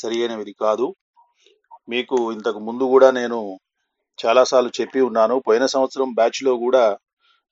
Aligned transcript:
సరి 0.00 0.16
అయినది 0.22 0.54
కాదు. 0.64 0.86
మీకు 1.92 2.16
ఇంతకు 2.36 2.60
ముందు 2.68 2.84
కూడా 2.94 3.08
నేను 3.20 3.38
చాలాసార్లు 4.18 4.70
చెప్పి 4.80 5.00
ఉన్నాను. 5.08 5.36
పోయిన 5.46 5.64
సంవత్సరం 5.74 6.10
బ్యాచ్లో 6.18 6.52
కూడా 6.64 6.84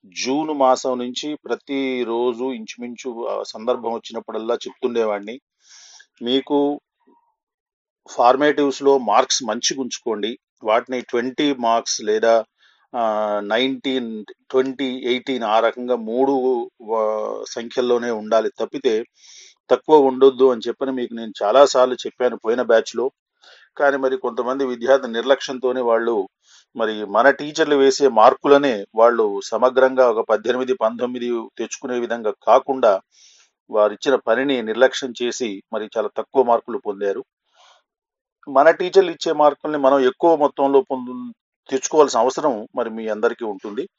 జూన్ 0.05 0.51
మాసం 0.61 0.93
నుంచి 0.99 1.27
ప్రతిరోజు 1.45 2.45
ఇంచుమించు 2.57 3.09
సందర్భం 3.43 3.91
వచ్చినప్పుడల్లా 3.93 4.55
చెప్తుండేవాడిని. 4.65 5.35
మీకు 6.21 6.57
ఫార్మేటివ్స్లో 8.09 8.93
మార్క్స్ 9.11 9.41
మంచిగా 9.49 9.81
ఉంచుకోండి. 9.83 10.31
వాటిని 10.69 10.99
ట్వంటీ 11.11 11.47
మార్క్స్ 11.67 11.99
లేదా 12.09 12.33
నైన్టీన్ 13.51 14.09
ట్వంటీ 14.51 14.89
ఎయిటీన్ 15.11 15.45
ఆ 15.53 15.55
రకంగా 15.59 15.95
మూడు 16.09 16.33
సంఖ్యల్లోనే 17.55 18.11
ఉండాలి 18.21 18.49
తప్పితే 18.59 18.93
తక్కువ 19.69 19.97
ఉండొద్దు 20.09 20.45
అని 20.53 20.65
చెప్పని 20.67 20.91
మీకు 20.99 21.13
నేను 21.19 21.33
చాలాసార్లు 21.43 21.95
చెప్పాను 22.05 22.37
పోయిన 22.45 22.61
బ్యాచ్లో. 22.71 23.05
కానీ 23.77 23.97
మరి 23.97 24.15
కొంతమంది 24.25 24.63
విద్యార్థి 24.71 25.07
నిర్లక్ష్యంతోనే 25.17 25.81
వాళ్ళు 25.91 26.15
మరి 26.75 27.05
మన 27.05 27.29
టీచర్లు 27.29 27.75
వేసే 27.75 28.07
మార్కులనే 28.07 28.85
వాళ్ళు 28.95 29.41
సమగ్రంగా 29.41 30.09
ఒక 30.09 30.25
పద్దెనిమిది 30.29 30.73
పంతొమ్మిది 30.73 31.25
తెచ్చుకునే 31.57 31.99
విధంగా 31.99 32.33
కాకుండా 32.47 33.01
వారు 33.71 33.93
ఇచ్చిన 33.93 34.15
పనిని 34.15 34.61
నిర్లక్ష్యం 34.61 35.13
చేసి 35.23 35.63
మరి 35.73 35.89
చాలా 35.97 36.09
తక్కువ 36.17 36.43
మార్కులు 36.43 36.77
పొందారు. 36.77 37.25
మన 38.49 38.71
టీచర్లు 38.71 39.11
ఇచ్చే 39.11 39.33
మార్కుల్ని 39.33 39.79
మనం 39.79 39.99
ఎక్కువ 39.99 40.35
మొత్తంలో 40.35 40.81
పొందు 40.81 41.33
తెచ్చుకోవాల్సిన 41.69 42.19
అవసరం 42.19 42.67
మరి 42.75 42.89
మీ 42.89 43.07
అందరికీ 43.07 43.45
ఉంటుంది. 43.45 43.89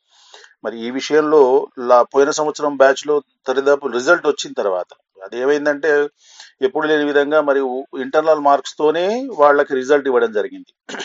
మరి 0.65 0.81
ఈ 0.81 0.91
విషయంలో 0.91 1.69
లా- 1.78 2.03
పోయిన 2.03 2.31
సంవత్సరం 2.31 2.77
బ్యాచ్లో 2.77 3.22
దరిదాపు 3.48 3.87
రిజల్ట్ 3.87 4.27
వచ్చిన 4.27 4.53
తర్వాత 4.53 4.87
అదేమైందంటే 5.25 6.09
ఎప్పుడు 6.62 6.87
లేని 6.87 7.04
విధంగా 7.04 7.41
మరి 7.41 7.60
ఇంటర్నల్ 8.00 8.41
మార్క్స్తోనే 8.41 9.28
వాళ్ళకి 9.38 9.75
రిజల్ట్ 9.75 10.06
ఇవ్వడం 10.06 10.32
జరిగింది. 10.32 10.97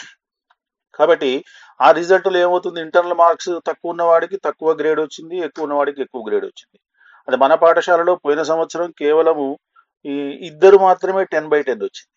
కాబట్టి 0.95 1.43
ఆ 1.79 1.87
రిజల్ట్లో 1.91 2.37
ఏమవుతుంది? 2.45 2.79
ఇంటర్నల్ 2.81 3.19
మార్క్స్ 3.23 3.51
తక్కువ 3.67 3.91
ఉన్నవాడికి 3.91 4.37
తక్కువ 4.47 4.69
గ్రేడ్ 4.79 5.01
వచ్చింది 5.01 5.35
ఎక్కువ 5.47 5.65
ఉన్నవాడికి 5.67 5.99
ఎక్కువ 6.01 6.21
గ్రేడ్ 6.27 6.45
వచ్చింది. 6.45 6.77
అది 7.27 7.37
మన 7.37 7.53
పాఠశాలలో 7.63 8.13
పోయిన 8.25 8.41
సంవత్సరం 8.51 8.89
కేవలము 9.01 9.47
ఈ 10.05 10.15
ఇద్దరు 10.49 10.77
మాత్రమే 10.87 11.23
టెన్ 11.33 11.49
బై 11.51 11.61
టెన్ 11.63 11.83
వచ్చింది. 11.83 12.11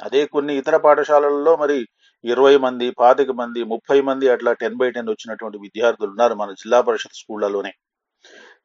అదే 0.00 0.20
కొన్ని 0.34 0.52
ఇతర 0.56 0.76
పాఠశాలల్లో 0.86 1.52
మరి 1.56 1.78
ఇరవై 2.24 2.54
మంది 2.64 2.86
పాతిక 3.00 3.30
మంది 3.40 3.60
ముప్పై 3.72 3.98
మంది 4.08 4.26
అట్లా 4.34 4.52
టెన్ 4.62 4.78
బై 4.80 4.88
టెన్ 4.90 5.10
వచ్చినటువంటి 5.10 5.58
విద్యార్థులు 5.64 6.10
ఉన్నారు 6.10 6.34
మన 6.34 6.50
జిల్లా 6.62 6.80
పరిషత్ 6.88 7.20
స్కూళ్ళలోనే. 7.22 7.72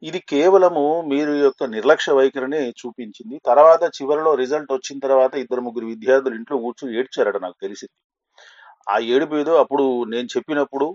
ఇది 0.04 0.20
కేవలము 0.32 0.86
మీరు 1.12 1.34
యొక్క 1.46 1.64
నిర్లక్ష్య 1.76 2.14
వైఖరిని 2.14 2.62
చూపించింది. 2.82 3.36
తర్వాత 3.50 3.84
చివరిలో 3.98 4.32
రిజల్ట్ 4.36 4.72
వచ్చిన 4.74 4.98
తర్వాత 5.00 5.34
ఇద్దరు 5.44 5.62
ముగ్గురు 5.68 5.88
విద్యార్థులు 5.94 6.36
ఇంట్లో 6.36 6.58
కూర్చొని 6.58 6.98
ఏడ్చారట 7.02 7.38
నాకు 7.46 7.58
తెలిసింది. 7.62 7.96
ఆ 8.88 8.96
ఏడుపు 9.14 9.36
ఏదో 9.42 9.54
అప్పుడు 9.64 9.84
నేను 10.14 10.28
చెప్పినప్పుడు 10.36 10.86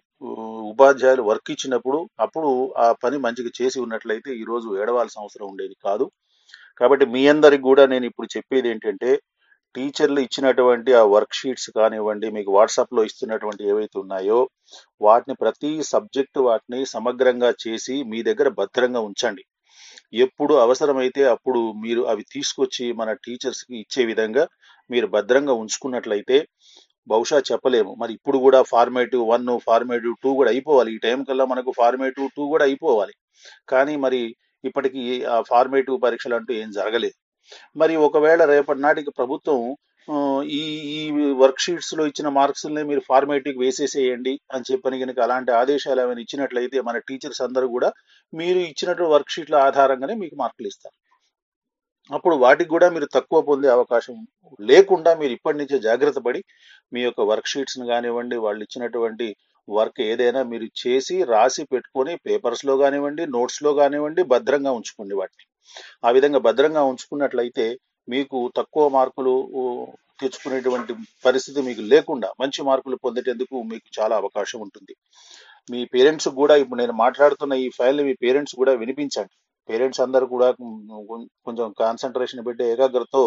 ఉపాధ్యాయులు 0.72 1.22
వర్క్ 1.31 1.50
ఇచ్చినప్పుడు 1.54 1.99
అప్పుడు 2.25 2.49
ఆ 2.84 2.87
పని 3.04 3.16
మంచిగా 3.26 3.50
చేసి 3.60 3.78
ఉన్నట్లయితే 3.84 4.31
ఈరోజు 4.43 4.69
ఏడవాల్సిన 4.82 5.22
అవసరం 5.25 5.47
ఉండేది 5.53 5.76
కాదు. 5.87 6.06
కాబట్టి 6.81 7.04
మీ 7.15 7.22
అందరికి 7.32 7.65
కూడా 7.71 7.84
నేను 7.93 8.06
ఇప్పుడు 8.10 8.28
చెప్పేది 8.37 8.69
ఏంటంటే 8.72 9.10
టీచర్లు 9.75 10.21
ఇచ్చినటువంటి 10.26 10.91
ఆ 11.00 11.03
వర్క్ 11.15 11.38
షీట్స్ 11.38 11.69
కానివ్వండి 11.78 12.28
మీకు 12.37 12.50
వాట్సాప్లో 12.56 13.03
ఇస్తున్నటువంటి 13.09 13.62
ఏవైతే 13.72 13.97
ఉన్నాయో 14.05 14.38
వాటిని 15.00 15.34
ప్రతి 15.43 15.70
సబ్జెక్టు 15.93 16.41
వాటిని 16.49 16.81
సమగ్రంగా 16.94 17.50
చేసి 17.65 17.97
మీ 18.12 18.20
దగ్గర 18.28 18.49
భద్రంగా 18.60 19.00
ఉంచండి. 19.09 19.44
ఎప్పుడు 20.25 20.55
అవసరమైతే 20.65 21.22
అప్పుడు 21.34 21.60
మీరు 21.84 22.03
అవి 22.12 22.25
తీసుకొచ్చి 22.34 22.87
మన 23.00 23.10
టీచర్స్కి 23.25 23.75
ఇచ్చే 23.84 24.03
విధంగా 24.10 24.44
మీరు 24.91 25.06
భద్రంగా 25.16 25.55
ఉంచుకున్నట్లయితే 25.62 26.37
బహుశా 27.13 27.39
చెప్పలేము. 27.51 27.93
మరి 28.03 28.13
ఇప్పుడు 28.19 28.39
కూడా 28.47 28.61
ఫార్మేటివ్ 28.73 29.23
వన్ 29.33 29.47
ఫార్మేటివ్ 29.69 30.15
టూ 30.25 30.31
కూడా 30.41 30.51
అయిపోవాలి. 30.55 30.91
ఈ 30.97 30.99
టైం 31.07 31.21
కల్లా 31.29 31.45
మనకు 31.53 31.73
ఫార్మేటివ్ 31.81 32.29
టూ 32.37 32.45
కూడా 32.55 32.65
అయిపోవాలి. 32.69 33.15
కానీ 33.73 33.95
మరి 34.05 34.21
ఇప్పటికీ 34.65 35.03
ఆ 35.35 35.37
ఫార్మేటివ్ 35.51 35.99
పరీక్షలు 36.07 36.37
అంటూ 36.39 36.53
ఏం 36.63 36.71
జరగలేదు. 36.79 37.17
మరి 37.83 37.95
ఒకవేళ 38.07 38.41
రేపటి 38.55 38.83
నాటికి 38.87 39.13
ప్రభుత్వం 39.21 39.61
ఈ 40.59 40.63
ఈ 40.97 41.01
వర్క్ 41.41 41.63
షీట్స్లో 41.65 42.03
ఇచ్చిన 42.11 42.29
మార్క్స్ 42.39 42.67
మీరు 42.91 43.03
ఫార్మేటివ్ 43.11 43.57
వేసేసేయండి 43.65 44.35
అని 44.55 44.69
చెప్పని 44.71 45.03
కనుక 45.03 45.19
అలాంటి 45.27 45.51
ఆదేశాలు 45.61 46.01
ఏమైనా 46.05 46.23
ఇచ్చినట్లయితే 46.25 46.81
మన 46.89 46.99
టీచర్స్ 47.09 47.43
అందరూ 47.47 47.67
కూడా 47.77 47.91
మీరు 48.33 48.61
ఇచ్చినట్టు 48.71 49.11
వర్క్ 49.15 49.35
షీట్ల 49.37 49.57
ఆధారంగానే 49.69 50.17
మీకు 50.23 50.37
మార్కులు 50.43 50.69
ఇస్తారు. 50.73 50.97
అప్పుడు 52.11 52.35
వాటికి 52.37 52.71
కూడా 52.75 52.87
మీరు 52.95 53.07
తక్కువ 53.17 53.39
పొందే 53.49 53.69
అవకాశం 53.69 54.15
లేకుండా 54.61 55.11
మీరు 55.21 55.33
ఇప్పటి 55.37 55.59
నుంచే 55.59 55.77
జాగ్రత్త 55.89 56.21
పడి 56.27 56.41
మీ 56.93 57.01
యొక్క 57.03 57.23
వర్క్ 57.31 57.51
షీట్స్ 57.53 57.79
కానివ్వండి 57.93 58.37
వాళ్ళు 58.47 58.63
ఇచ్చినటువంటి 58.67 59.27
వర్క్ 59.69 60.01
ఏదైనా 60.11 60.41
మీరు 60.53 60.67
చేసి 60.83 61.17
రాసి 61.33 61.63
పెట్టుకొని 61.73 62.13
పేపర్స్లో 62.27 62.75
కానివ్వండి 62.83 63.25
నోట్స్లో 63.37 63.71
కానివ్వండి 63.81 64.23
భద్రంగా 64.33 64.73
ఉంచుకోండి 64.79 65.15
వాటిని. 65.21 65.45
ఆ 66.07 66.11
విధంగా 66.17 66.41
భద్రంగా 66.49 66.83
ఉంచుకున్నట్లయితే 66.93 67.67
మీకు 68.09 68.39
తక్కువ 68.59 68.85
మార్కులు 68.97 69.35
తెచ్చుకునేటువంటి 70.23 70.93
పరిస్థితి 71.27 71.61
మీకు 71.69 71.83
లేకుండా 71.93 72.29
మంచి 72.43 72.61
మార్కులు 72.69 72.97
పొందేటందుకు 73.05 73.57
మీకు 73.73 73.87
చాలా 73.99 74.15
అవకాశం 74.23 74.59
ఉంటుంది. 74.67 74.95
మీ 75.69 75.81
పేరెంట్స్ 75.95 76.29
కూడా 76.41 76.55
ఇప్పుడు 76.62 76.81
నేను 76.82 76.94
మాట్లాడుతున్న 77.05 77.55
ఈ 77.65 77.69
ఫైల్ 77.79 78.00
మీ 78.09 78.15
పేరెంట్స్ 78.25 78.55
కూడా 78.61 78.73
వినిపించండి. 78.82 79.35
పేరెంట్స్ 79.69 80.03
అందరూ 80.05 80.26
కూడా 80.35 80.49
కొంచెం 81.47 81.67
కాన్సన్ట్రేషన్ 81.82 82.44
పెట్టి 82.49 82.65
ఏకాగ్రతతో 82.73 83.23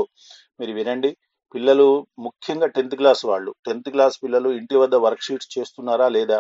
మీరు 0.60 0.74
వినండి. 0.80 1.12
పిల్లలు 1.56 1.88
ముఖ్యంగా 2.26 2.68
టెన్త్ 2.76 2.96
క్లాస్ 3.02 3.24
వాళ్ళు. 3.32 3.52
టెన్త్ 3.68 3.90
క్లాస్ 3.96 4.16
పిల్లలు 4.24 4.50
ఇంటి 4.60 4.76
వద్ద 4.82 4.96
వర్క్ 5.06 5.26
షీట్స్ 5.28 5.52
చేస్తున్నారా 5.56 6.08
లేదా? 6.18 6.40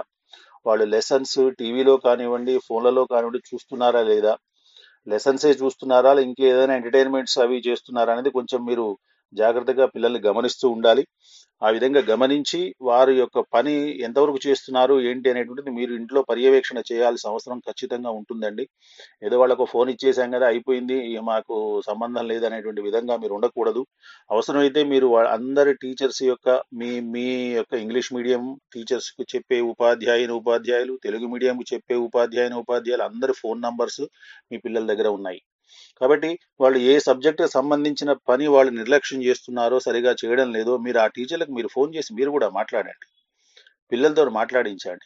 వాళ్ళు 0.68 0.86
లెసన్స్ 0.94 1.38
టీవీలో 1.60 1.94
కానివ్వండి 2.06 2.56
ఫోన్లలో 2.68 3.04
కానివ్వండి 3.14 3.42
చూస్తున్నారా 3.50 4.02
లేదా? 4.12 4.34
లెసన్సే 5.08 5.52
చూస్తున్నారా? 5.62 6.12
ఇంకేదైనా 6.28 6.74
ఎంటర్టైన్మెంట్స్ 6.80 7.38
అవి 7.46 7.58
చేస్తున్నారా 7.68 8.12
అనేది 8.16 8.32
కొంచెం 8.38 8.60
మీరు 8.70 8.86
జాగ్రత్తగా 9.34 9.86
పిల్లల్ని 9.96 10.22
గమనిస్తూ 10.28 10.66
ఉండాలి. 10.76 11.04
ఆ 11.62 11.68
విధంగా 11.76 12.02
గమనించి 12.10 12.60
వారి 12.88 13.14
యొక్క 13.18 13.40
పని 13.56 13.74
ఎంతవరకు 14.08 14.40
చేస్తున్నారు 14.46 14.96
ఏంటి 15.10 15.28
అనేటువంటిది 15.32 15.72
మీరు 15.80 15.92
ఇంట్లో 16.00 16.22
పర్యవేక్షణ 16.32 16.80
చేయాల్సిన 16.90 17.32
అవసరం 17.34 17.60
ఖచ్చితంగా 17.68 18.12
ఉంటుందండి. 18.20 18.66
ఏదో 19.26 19.36
వాళ్ళకు 19.42 19.66
ఫోన్ 19.74 19.90
ఇచ్చేసాం 19.94 20.30
కదా 20.36 20.48
అయిపోయింది 20.54 20.98
మాకు 21.32 21.56
సంబంధం 21.90 22.26
లేదనేటువంటి 22.32 22.86
విధంగా 22.88 23.18
మీరు 23.24 23.36
ఉండకూడదు. 23.40 23.84
అవసరమైతే 24.30 24.84
మీరు 24.94 25.08
అందరి 25.38 25.74
టీచర్స్ 25.84 26.24
యొక్క 26.32 26.50
మీ 26.82 26.92
మీ 27.14 27.26
యొక్క 27.60 27.74
ఇంగ్లీష్ 27.84 28.12
మీడియం 28.18 28.44
టీచర్స్కి 28.76 29.26
చెప్పే 29.34 29.60
ఉపాధ్యాయుని 29.72 30.36
ఉపాధ్యాయులు 30.42 30.96
తెలుగు 31.08 31.28
మీడియంకి 31.34 31.68
చెప్పే 31.74 31.98
ఉపాధ్యాయుని 32.08 32.60
ఉపాధ్యాయులు 32.64 33.06
అందరి 33.10 33.36
ఫోన్ 33.44 33.62
నంబర్స్ 33.68 34.04
మీ 34.52 34.58
పిల్లల 34.66 34.86
దగ్గర 34.94 35.10
ఉన్నాయి. 35.20 35.42
కాబట్టి 36.02 36.40
వాళ్ళు 36.62 36.78
ఏ 36.80 37.00
సబ్జెక్ట్ 37.00 37.48
సంబంధించిన 37.48 38.14
పని 38.30 38.48
వాళ్ళు 38.48 38.72
నిర్లక్ష్యం 38.72 39.24
చేస్తున్నారో 39.24 39.80
సరిగా 39.80 40.16
చేయడం 40.26 40.52
లేదో 40.52 40.78
మీరు 40.78 40.98
ఆ 40.98 41.08
టీచర్లకు 41.08 41.52
మీరు 41.52 41.68
ఫోన్ 41.68 41.96
చేసి 41.96 42.14
మీరు 42.14 42.32
కూడా 42.32 42.50
మాట్లాడండి. 42.50 43.08
పిల్లలతో 43.92 44.30
మాట్లాడించండి. 44.30 45.06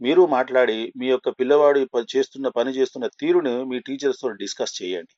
మీరు 0.00 0.26
మాట్లాడి 0.26 0.92
మీ 0.96 1.06
యొక్క 1.06 1.28
పిల్లవాడు 1.28 1.80
చేస్తున్న 2.16 2.48
పని 2.48 2.70
చేస్తున్న 2.70 3.06
తీరును 3.20 3.64
మీ 3.64 3.78
టీచర్స్తో 3.80 4.28
డిస్కస్ 4.30 4.82
చేయండి. 4.82 5.12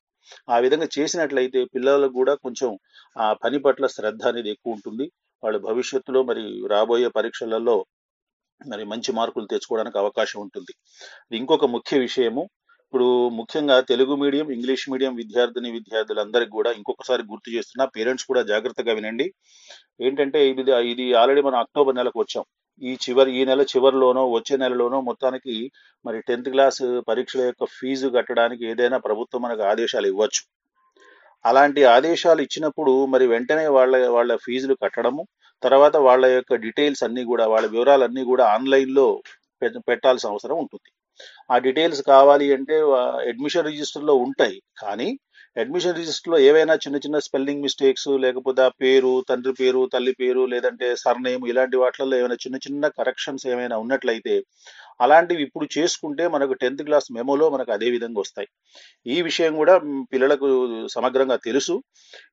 ఆ 0.50 0.58
విధంగా 0.58 0.88
చేసినట్లయితే 0.98 1.64
పిల్లలకు 1.64 2.12
కూడా 2.12 2.34
కొంచెం 2.34 2.78
ఆ 3.18 3.32
పని 3.32 3.58
పట్ల 3.58 3.86
శ్రద్ధ 3.86 4.22
అనేది 4.26 4.50
ఎక్కువ 4.50 4.72
ఉంటుంది. 4.72 5.06
వాళ్ళు 5.44 5.58
భవిష్యత్తులో 5.58 6.22
మరి 6.22 6.66
రాబోయే 6.66 7.08
పరీక్షలలో 7.08 7.86
మరి 8.66 8.84
మంచి 8.84 9.12
మార్కులు 9.12 9.46
తెచ్చుకోవడానికి 9.46 9.98
అవకాశం 9.98 10.40
ఉంటుంది. 10.40 10.72
ఇంకొక 11.32 11.64
ముఖ్య 11.64 11.98
విషయము 11.98 12.42
ఇప్పుడు 12.88 13.28
ముఖ్యంగా 13.28 13.80
తెలుగు 13.80 14.14
మీడియం 14.16 14.50
ఇంగ్లీష్ 14.50 14.90
మీడియం 14.90 15.14
విద్యార్థిని 15.14 15.70
విద్యార్థులందరికీ 15.70 16.50
కూడా 16.50 16.72
ఇంకొకసారి 16.72 17.22
గుర్తు 17.22 17.50
చేస్తున్నా 17.50 17.84
పేరెంట్స్ 17.84 18.26
కూడా 18.26 18.42
జాగ్రత్తగా 18.42 18.92
వినండి. 18.92 19.34
ఏంటంటే 20.00 20.50
ఇది 20.50 20.90
ఇది 20.90 21.14
ఆల్రెడీ 21.14 21.40
మనం 21.42 21.58
అక్టోబర్ 21.58 21.96
నెలకు 21.96 22.20
వచ్చాం. 22.20 22.44
ఈ 22.82 22.94
చివరి 22.94 23.32
ఈ 23.32 23.44
నెల 23.44 23.62
చివరిలోనో 23.62 24.30
వచ్చే 24.30 24.56
నెలలోనో 24.56 25.00
మొత్తానికి 25.00 25.70
మరి 26.06 26.20
టెన్త్ 26.20 26.48
క్లాస్ 26.48 26.82
పరీక్షల 27.08 27.40
యొక్క 27.40 27.64
ఫీజు 27.64 28.08
కట్టడానికి 28.08 28.66
ఏదైనా 28.66 28.98
ప్రభుత్వం 28.98 29.42
మనకు 29.42 29.62
ఆదేశాలు 29.62 30.06
ఇవ్వచ్చు. 30.06 30.42
అలాంటి 31.46 31.84
ఆదేశాలు 31.84 32.40
ఇచ్చినప్పుడు 32.42 33.06
మరి 33.06 33.26
వెంటనే 33.26 33.66
వాళ్ళ 33.66 34.08
వాళ్ళ 34.08 34.36
ఫీజులు 34.36 34.74
కట్టడము 34.74 35.26
తర్వాత 35.62 35.96
వాళ్ళ 35.96 36.26
యొక్క 36.26 36.54
డీటెయిల్స్ 36.54 37.04
అన్ని 37.04 37.24
కూడా 37.24 37.46
వాళ్ళ 37.46 37.66
వివరాలన్నీ 37.66 38.24
కూడా 38.24 38.46
ఆన్లైన్లో 38.46 39.22
పె- 39.62 39.80
పెట్టాల్సిన 39.88 40.30
అవసరం 40.30 40.58
ఉంటుంది. 40.58 40.92
ఆ 41.50 41.56
డీటెయిల్స్ 41.58 42.02
కావాలి 42.06 42.46
అంటే 42.52 42.76
అడ్మిషన్ 43.30 43.68
రిజిస్టర్లో 43.70 44.14
ఉంటాయి. 44.26 44.58
కానీ 44.78 45.08
అడ్మిషన్ 45.56 45.96
రిజిస్టర్లో 45.96 46.38
ఏవైనా 46.40 46.74
చిన్న 46.76 46.96
చిన్న 46.96 47.18
స్పెల్లింగ్ 47.18 47.62
మిస్టేక్స్ 47.62 48.08
లేకపోతే 48.24 48.62
ఆ 48.62 48.70
పేరు 48.82 49.12
తండ్రి 49.30 49.52
పేరు 49.52 49.80
తల్లి 49.92 50.12
పేరు 50.20 50.42
లేదంటే 50.46 50.88
సర్నేమ్ 50.96 51.44
ఇలాంటి 51.48 51.76
వాటిల్లో 51.76 52.16
ఏమైనా 52.18 52.38
చిన్న 52.44 52.58
చిన్న 52.66 52.88
కరెక్షన్స్ 52.98 53.46
ఏమైనా 53.46 53.78
ఉన్నట్లయితే 53.78 54.34
అలాంటివి 55.00 55.42
ఇప్పుడు 55.46 55.66
చేసుకుంటే 55.76 56.24
మనకు 56.34 56.54
టెన్త్ 56.62 56.82
క్లాస్ 56.88 57.08
మెమోలో 57.16 57.46
మనకు 57.54 57.70
అదే 57.76 57.88
విధంగా 57.96 58.20
వస్తాయి. 58.24 58.48
ఈ 59.14 59.16
విషయం 59.28 59.52
కూడా 59.60 59.74
పిల్లలకు 60.12 60.48
సమగ్రంగా 60.96 61.36
తెలుసు. 61.48 61.74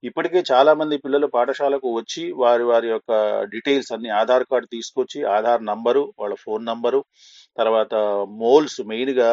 ఇప్పటికే 0.10 0.42
చాలా 0.52 0.74
మంది 0.82 0.96
పిల్లలు 1.06 1.28
పాఠశాలకు 1.38 1.90
వచ్చి 2.00 2.24
వారి 2.44 2.66
వారి 2.72 2.90
యొక్క 2.94 3.12
డీటెయిల్స్ 3.54 3.92
అన్ని 3.98 4.12
ఆధార్ 4.22 4.48
కార్డు 4.52 4.70
తీసుకొచ్చి 4.76 5.22
ఆధార్ 5.38 5.64
నంబరు 5.72 6.04
వాళ్ళ 6.22 6.36
ఫోన్ 6.46 6.66
నంబరు 6.72 7.02
తర్వాత 7.58 7.94
మోల్స్ 8.44 8.80
మెయిన్గా 8.92 9.30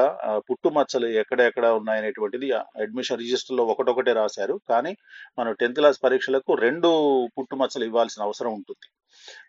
పుట్టుమచ్చలు 0.49 1.08
ఎక్కడెక్కడ 1.23 1.67
ఉన్నాయనేటువంటిది 1.81 2.49
అడ్మిషన్ 2.85 3.23
రిజిస్టర్లో 3.25 3.64
ఒకటొకటే 3.73 4.12
రాశారు. 4.20 4.56
కానీ 4.73 4.93
మనం 5.38 5.52
టెన్త్ 5.62 5.81
క్లాస్ 5.81 5.99
పరీక్షలకు 6.06 6.52
రెండు 6.67 6.90
పుట్టుమచ్చలు 7.38 7.87
ఇవ్వాల్సిన 7.90 8.23
అవసరం 8.28 8.52
ఉంటుంది. 8.58 8.87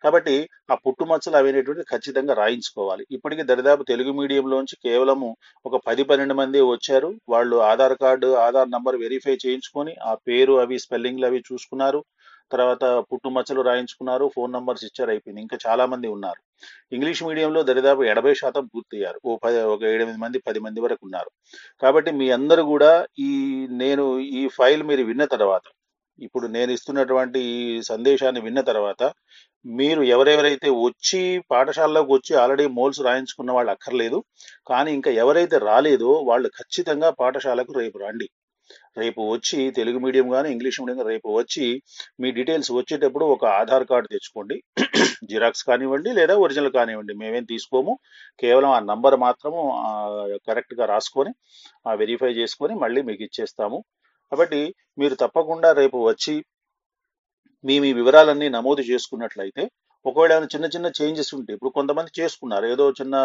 కాబట్టి 0.03 0.49
ఆ 0.71 0.75
పుట్టుమచ్చలు 0.75 1.37
అవి 1.37 1.63
ఖచ్చితంగా 1.63 2.33
రాయించుకోవాలి. 2.33 3.07
ఇప్పటికీ 3.11 3.43
దరిదాపు 3.43 3.83
తెలుగు 3.83 4.11
మీడియంలోంచి 4.11 4.77
కేవలము 4.83 5.37
ఒక 5.65 5.81
పది 5.87 6.03
పన్నెండు 6.03 6.33
మంది 6.33 6.61
వచ్చారు. 6.61 7.15
వాళ్ళు 7.29 7.55
Aadhaar 7.55 7.97
card 8.01 8.33
Aadhaar 8.33 8.71
number 8.71 8.95
verify 8.95 9.37
చేయించుకొని 9.45 9.95
ఆ 10.03 10.13
పేరు 10.13 10.53
అవి 10.53 10.79
స్పెల్లింగ్లు 10.79 11.25
అవి 11.25 11.43
చూసుకున్నారు. 11.53 12.05
తర్వాత 12.51 12.83
పుట్టుమచ్చలు 12.83 13.61
రాయించుకున్నారు. 13.61 14.31
ఫోన్ 14.35 14.53
నంబర్స్ 14.53 14.83
ఇచ్చారు 14.83 15.09
అయిపోయింది. 15.09 15.41
ఇంకా 15.41 15.57
చాలా 15.67 15.85
మంది 15.85 16.07
ఉన్నారు. 16.07 16.41
ఇంగ్లీష్ 16.95 17.23
మీడియంలో 17.23 17.63
దరిదాపు 17.63 18.03
ఎనభై 18.03 18.33
శాతం 18.33 18.65
పూర్తయ్యారు. 18.65 19.19
ఓ 19.25 19.37
పది 19.37 19.61
ఒక 19.61 19.83
ఎనిమిది 19.83 20.17
మంది 20.17 20.39
పది 20.39 20.59
మంది 20.59 20.81
వరకు 20.81 20.99
ఉన్నారు. 21.03 21.31
కాబట్టి 21.81 22.11
మీ 22.11 22.29
అందరూ 22.31 22.63
కూడా 22.63 23.05
ఈ 23.19 23.31
నేను 23.71 24.19
ఈ 24.19 24.47
ఫైల్ 24.47 24.83
మీరు 24.83 25.03
విన్న 25.03 25.25
తర్వాత 25.25 25.61
ఇప్పుడు 26.19 26.45
నేను 26.55 26.71
ఇస్తున్నటువంటి 26.77 27.39
ఈ 27.53 27.59
సందేశాన్ని 27.91 28.41
విన్న 28.41 28.61
తర్వాత 28.69 29.03
మీరు 29.65 30.01
ఎవరెవరైతే 30.15 30.69
వచ్చి 30.85 31.21
పాఠశాలలోకి 31.51 32.11
వచ్చి 32.13 32.33
ఆల్రెడీ 32.35 32.65
మోల్స్ 32.79 33.01
రాయించుకున్న 33.01 33.51
వాళ్ళు 33.51 33.71
అక్కర్లేదు 33.75 34.19
కానీ 34.67 34.89
ఇంకా 34.97 35.11
ఎవరైతే 35.23 35.57
రాలేదో 35.69 36.11
వాళ్ళు 36.29 36.49
ఖచ్చితంగా 36.59 37.09
పాఠశాలకు 37.21 37.73
రేపు 37.81 37.97
రండి. 38.05 38.27
రేపు 38.97 39.21
వచ్చి 39.33 39.59
తెలుగు 39.77 39.99
మీడియం 40.05 40.27
కానీ 40.35 40.47
ఇంగ్లీష్ 40.51 40.79
మీడియం 40.81 40.97
కానీ 40.99 41.09
రేపు 41.13 41.29
వచ్చి 41.37 41.65
మీ 42.21 42.29
డీటెయిల్స్ 42.37 42.71
వచ్చేటప్పుడు 42.71 43.25
ఒక 43.35 43.45
ఆధార్ 43.61 43.85
కార్డు 43.91 44.07
తెచ్చుకోండి. 44.13 44.57
జిరాక్స్ 45.31 45.65
కానివ్వండి 45.69 46.09
లేదా 46.19 46.35
ఒరిజినల్ 46.45 46.71
కానివ్వండి 46.77 47.13
మేమేం 47.21 47.45
తీసుకోము. 47.53 47.93
కేవలం 48.43 48.71
ఆ 48.77 48.79
నంబర్ 48.91 49.17
మాత్రము 49.25 49.61
కరెక్ట్గా 50.47 50.87
రాసుకొని 50.93 51.33
ఆ 51.87 51.93
వెరిఫై 52.03 52.31
చేసుకొని 52.41 52.75
మళ్ళీ 52.85 53.03
మీకు 53.09 53.23
ఇచ్చేస్తాము. 53.29 53.79
కాబట్టి 54.33 54.61
మీరు 54.97 55.15
తప్పకుండా 55.15 55.71
రేపు 55.73 55.97
వచ్చి 56.07 56.35
మీ 57.63 57.79
మీ 57.79 57.93
వివరాలన్నీ 57.93 58.49
నమోదు 58.49 58.81
చేసుకున్నట్లయితే 58.81 59.63
ఒకవేళ 60.05 60.31
ఏమైనా 60.31 60.47
చిన్న 60.53 60.65
చిన్న 60.65 60.87
చేంజెస్ 60.99 61.35
ఉంటే 61.35 61.53
ఇప్పుడు 61.53 61.71
కొంతమంది 61.71 62.11
చేసుకున్నారు 62.19 62.65
ఏదో 62.65 62.91
చిన్న 62.91 63.15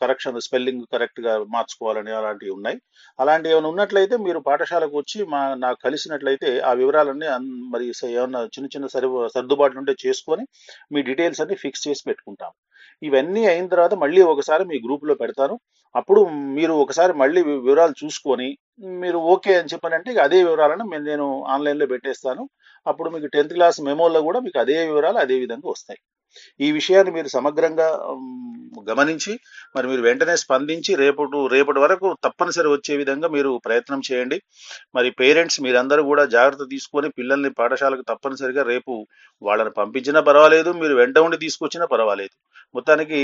కరెక్షన్ 0.00 0.40
స్పెల్లింగ్ 0.40 0.84
కరెక్ట్గా 0.92 1.44
మార్చుకోవాలని 1.48 2.12
అలాంటివి 2.12 2.50
ఉన్నాయి. 2.50 2.78
అలాంటివి 3.18 3.54
ఏమైనా 3.54 3.68
ఉన్నట్లయితే 3.68 4.16
మీరు 4.16 4.40
పాఠశాలకు 4.40 4.96
వచ్చి 4.98 5.18
మా 5.26 5.54
నాకు 5.56 5.78
కలిసినట్లయితే 5.84 6.60
ఆ 6.60 6.72
వివరాలన్నీ 6.72 7.26
అన్- 7.36 7.50
మరి 7.74 7.88
స- 7.94 8.12
ఏమన్నా 8.16 8.42
చిన్న 8.56 8.68
చిన్న 8.76 8.86
సరి 8.86 9.06
సర్దుబాట్లు 9.34 9.78
ఉంటే 9.78 9.96
చేసుకొని 10.06 10.46
మీ 10.92 11.02
డీటెయిల్స్ 11.02 11.40
అన్ని 11.40 11.56
ఫిక్స్ 11.56 11.88
చేసి 11.88 12.04
పెట్టుకుంటాం. 12.08 12.52
ఇవన్నీ 13.06 13.42
అయిన 13.52 13.66
తర్వాత 13.74 13.94
మళ్ళీ 14.04 14.22
ఒకసారి 14.32 14.64
మీ 14.70 14.78
గ్రూప్లో 14.86 15.16
పెడతాను. 15.22 15.56
అప్పుడు 15.94 16.20
మీరు 16.58 16.74
ఒకసారి 16.84 17.12
మళ్ళీ 17.22 17.40
వివరాలు 17.48 17.94
చూసుకొని 18.02 18.48
మీరు 19.02 19.18
ఓకే 19.34 19.52
అని 19.58 19.70
చెప్పానంటే 19.72 20.10
అదే 20.26 20.38
వివరాలను 20.48 20.84
మేము 20.92 21.04
నేను 21.10 21.26
ఆన్లైన్లో 21.54 21.86
పెట్టేస్తాను. 21.92 22.42
అప్పుడు 22.86 23.08
మీకు 23.14 23.28
టెన్త్ 23.34 23.54
క్లాస్ 23.58 23.78
మెమోలో 23.88 24.20
కూడా 24.28 24.40
మీకు 24.46 24.58
అదే 24.64 24.78
వివరాలు 24.90 25.18
అదే 25.24 25.36
విధంగా 25.44 25.68
వస్తాయి. 25.74 26.00
ఈ 26.60 26.68
విషయాన్ని 26.78 27.12
మీరు 27.16 27.28
సమగ్రంగా 27.38 27.88
గమనించి 28.88 29.32
మరి 29.74 29.86
మీరు 29.90 30.02
వెంటనే 30.06 30.34
స్పందించి 30.42 30.92
రేపటి 31.02 31.40
రేపటి 31.54 31.80
వరకు 31.84 32.08
తప్పనిసరి 32.26 32.68
వచ్చే 32.72 32.94
విధంగా 33.00 33.28
మీరు 33.36 33.50
ప్రయత్నం 33.66 34.00
చేయండి. 34.08 34.38
మరి 34.96 35.08
పేరెంట్స్ 35.20 35.58
మీరందరూ 35.66 36.02
కూడా 36.10 36.24
జాగ్రత్త 36.36 36.64
తీసుకొని 36.74 37.10
పిల్లల్ని 37.18 37.50
పాఠశాలకు 37.60 38.04
తప్పనిసరిగా 38.10 38.64
రేపు 38.72 38.94
వాళ్ళని 39.42 39.72
పంపించినా 39.80 40.22
పర్వాలేదు 40.30 40.72
మీరు 40.82 40.96
వెంట 41.02 41.18
ఉండి 41.26 41.38
తీసుకొచ్చినా 41.44 41.86
పర్వాలేదు. 41.94 42.34
మొత్తానికి 42.74 43.20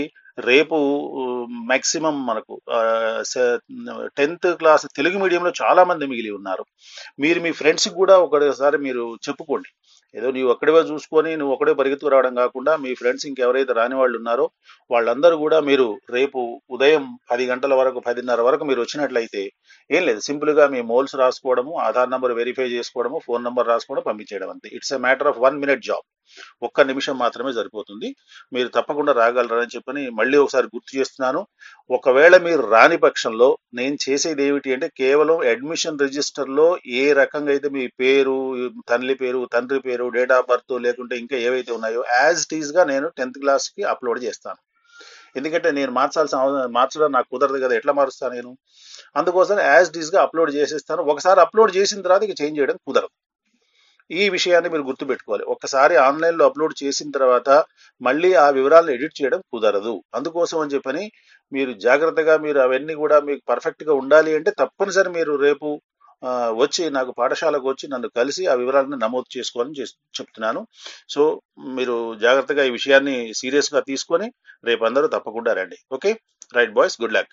రేపు 0.49 0.77
మ్యాక్సిమం 1.71 2.17
మనకు 2.27 2.55
టెన్త్ 4.19 4.47
క్లాస్ 4.61 4.85
తెలుగు 4.97 5.17
మీడియంలో 5.23 5.53
చాలా 5.63 5.83
మంది 5.91 6.05
మిగిలి 6.13 6.31
ఉన్నారు. 6.31 6.65
మీరు 7.23 7.41
మీ 7.47 7.51
ఫ్రెండ్స్కి 7.61 7.95
కూడా 7.95 8.15
ఒకసారి 8.27 8.79
మీరు 8.87 9.05
చెప్పుకోండి. 9.27 9.71
ఏదో 10.15 10.29
నీవు 10.37 10.49
ఒక్కడివే 10.53 10.81
చూసుకొని 10.91 11.33
నువ్వు 11.41 11.53
ఒకడే 11.55 11.73
పరిగెత్తుకు 11.81 12.13
రావడం 12.15 12.35
కాకుండా 12.35 12.73
మీ 12.85 12.93
ఫ్రెండ్స్ 13.01 13.27
ఇంకెవరైతే 13.31 13.73
రాని 13.81 13.97
వాళ్ళు 14.01 14.17
ఉన్నారో 14.21 14.47
వాళ్ళందరూ 14.91 15.37
కూడా 15.45 15.59
మీరు 15.69 15.87
రేపు 16.17 16.41
ఉదయం 16.77 17.05
పది 17.31 17.45
గంటల 17.51 17.75
వరకు 17.81 18.01
పదిన్నర 18.09 18.41
వరకు 18.49 18.65
మీరు 18.71 18.81
వచ్చినట్లయితే 18.81 19.43
ఏం 19.91 20.03
లేదు. 20.09 20.21
సింపుల్గా 20.29 20.67
మీ 20.75 20.81
మోల్స్ 20.93 21.17
రాసుకోవడము 21.23 21.75
ఆధార్ 21.89 22.13
నంబర్ 22.15 22.33
వెరిఫై 22.41 22.69
చేసుకోవడము 22.77 23.21
ఫోన్ 23.27 23.45
నెంబర్ 23.45 23.71
రాసుకోవడం 23.73 24.07
పంపించేయడం 24.09 24.51
అంతే. 24.51 24.71
It's 24.79 24.95
a 24.99 25.01
matter 25.07 25.31
of 25.33 25.41
one 25.47 25.59
minute 25.65 25.87
job 25.91 26.07
ఒక్క 26.63 26.81
నిమిషం 26.81 27.19
మాత్రమే 27.19 27.53
సరిపోతుంది. 27.53 28.09
మీరు 28.53 28.69
తప్పకుండా 28.69 29.13
రాగలరని 29.13 29.75
చెప్పని 29.77 30.03
మళ్ళీ 30.11 30.39
ఒకసారి 30.39 30.67
గుర్తు 30.75 30.93
చేస్తున్నాను. 30.99 31.41
ఒకవేళ 31.91 32.37
మీరు 32.49 32.63
రాని 32.75 32.97
పక్షంలో 32.97 33.49
నేను 33.75 33.97
చేసేది 34.07 34.45
ఏమిటి 34.49 34.75
అంటే 34.75 34.89
కేవలం 35.03 35.39
అడ్మిషన్ 35.53 36.03
రిజిస్టర్లో 36.07 36.69
ఏ 37.03 37.13
రకంగా 37.13 37.53
అయితే 37.57 37.69
మీ 37.69 37.85
పేరు 38.03 38.37
తల్లి 38.89 39.15
పేరు 39.15 39.41
తండ్రి 39.55 39.81
పేరు 39.81 40.09
డేట్ 40.09 40.33
ఆఫ్ 40.33 40.49
బర్త్ 40.51 40.75
లేకుంటే 40.87 41.17
ఇంకా 41.19 41.37
ఏవైతే 41.49 41.73
ఉన్నాయో 41.73 42.03
యాజ్ 42.23 42.43
టీజ్గా 42.53 42.85
నేను 42.85 43.09
టెన్త్ 43.19 43.41
క్లాస్కి 43.45 43.83
అప్లోడ్ 43.93 44.21
చేస్తాను. 44.25 44.61
ఎందుకంటే 45.39 45.69
నేను 45.71 45.93
మార్చాల్సిన 45.93 46.39
మార్చడం 46.77 47.13
నాకు 47.17 47.29
కుదరదు 47.33 47.59
కదా 47.65 47.75
ఎట్లా 47.81 47.93
మారుస్తాను 47.93 48.35
నేను? 48.35 48.51
అందుకోసం 49.19 49.57
యాజ్ 49.61 49.91
టీజ్గా 49.95 50.19
అప్లోడ్ 50.23 50.51
చేసేస్తాను. 50.55 51.03
ఒకసారి 51.13 51.41
అప్లోడ్ 51.41 51.73
చేసిన 51.77 52.03
తర్వాత 52.07 52.23
ఇక 52.29 52.35
చేంజ్ 52.43 52.59
చేయడం 52.61 52.79
కుదరదు. 52.89 53.13
ఈ 54.11 54.29
విషయాన్ని 54.29 54.71
మీరు 54.71 54.83
గుర్తుపెట్టుకోవాలి. 54.83 55.45
ఒక్కసారి 55.45 55.97
ఆన్లైన్లో 55.97 56.45
అప్లోడ్ 56.45 56.85
చేసిన 56.85 57.11
తర్వాత 57.11 57.65
మళ్ళీ 58.03 58.35
ఆ 58.35 58.51
వివరాలను 58.51 58.91
ఎడిట్ 58.91 59.23
చేయడం 59.23 59.41
కుదరదు. 59.53 60.03
అందుకోసం 60.15 60.59
అని 60.61 60.71
చెప్పని 60.71 61.13
మీరు 61.53 61.73
జాగ్రత్తగా 61.73 62.37
మీరు 62.37 62.59
అవన్నీ 62.61 62.95
కూడా 62.95 63.21
మీకు 63.21 63.43
పర్ఫెక్ట్గా 63.49 63.95
ఉండాలి 63.95 64.35
అంటే 64.35 64.51
తప్పనిసరి 64.59 65.09
మీరు 65.09 65.37
రేపు 65.37 65.83
వచ్చి 66.57 66.91
నాకు 66.91 67.11
పాఠశాలకు 67.11 67.69
వచ్చి 67.69 67.89
నన్ను 67.89 68.09
కలిసి 68.09 68.47
ఆ 68.47 68.55
వివరాలను 68.55 68.97
నమోదు 68.97 69.39
చేసుకోవాలని 69.39 69.81
చెప్తున్నాను. 70.19 70.67
సో 71.09 71.43
మీరు 71.59 72.15
జాగ్రత్తగా 72.15 72.65
ఈ 72.65 72.71
విషయాన్ని 72.71 73.35
సీరియస్గా 73.35 73.81
తీసుకొని 73.81 74.33
రేపు 74.65 74.85
అందరూ 74.85 75.07
తప్పకుండా 75.07 75.53
రండి. 75.53 75.79
Okay? 75.93 76.13
Right 76.55 76.73
boys 76.73 77.03
good 77.03 77.15
luck. 77.15 77.33